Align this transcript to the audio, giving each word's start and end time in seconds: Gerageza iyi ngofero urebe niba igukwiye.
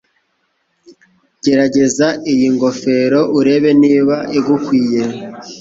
Gerageza 1.43 2.07
iyi 2.31 2.47
ngofero 2.55 3.19
urebe 3.39 3.69
niba 3.83 4.15
igukwiye. 4.37 5.03